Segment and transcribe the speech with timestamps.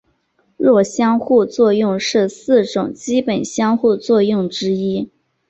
[0.57, 5.11] 弱相互作用是四种基本相互作用之一。